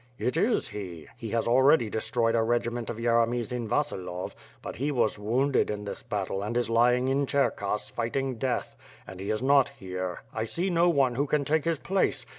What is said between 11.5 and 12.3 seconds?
his place.